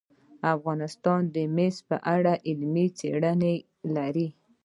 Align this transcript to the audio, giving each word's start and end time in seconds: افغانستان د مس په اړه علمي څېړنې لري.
افغانستان 0.55 1.21
د 1.35 1.37
مس 1.55 1.75
په 1.89 1.97
اړه 2.15 2.33
علمي 2.47 2.87
څېړنې 2.97 3.55
لري. 3.95 4.27